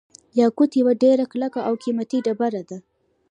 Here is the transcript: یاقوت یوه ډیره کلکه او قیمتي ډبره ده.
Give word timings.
یاقوت 0.39 0.71
یوه 0.81 0.93
ډیره 1.03 1.23
کلکه 1.31 1.59
او 1.67 1.73
قیمتي 1.83 2.17
ډبره 2.25 2.61
ده. 2.69 2.77